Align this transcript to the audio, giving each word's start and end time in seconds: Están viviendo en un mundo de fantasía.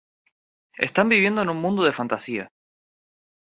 Están 0.79 1.09
viviendo 1.09 1.43
en 1.43 1.49
un 1.49 1.61
mundo 1.61 1.83
de 1.83 1.93
fantasía. 1.99 2.51